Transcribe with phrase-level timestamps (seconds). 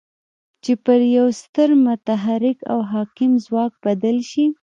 [0.63, 4.45] چې پر يوه ستر متحرک او حاکم ځواک بدل شي.